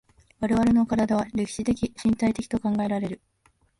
[0.39, 3.21] 我々の身体は歴史的身体的と考えられる。